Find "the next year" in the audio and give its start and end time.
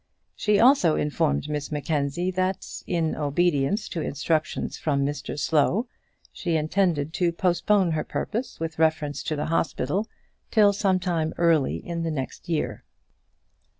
12.01-12.83